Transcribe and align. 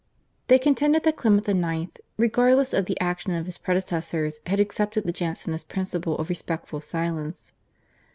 They 0.47 0.57
contended 0.57 1.03
that 1.03 1.15
Clement 1.15 1.47
IX., 1.47 1.91
regardless 2.17 2.73
of 2.73 2.87
the 2.87 2.99
action 2.99 3.35
of 3.35 3.45
his 3.45 3.59
predecessors, 3.59 4.39
had 4.47 4.59
accepted 4.59 5.03
the 5.03 5.11
Jansenist 5.13 5.69
principle 5.69 6.17
of 6.17 6.27
respectful 6.27 6.81
silence. 6.81 7.51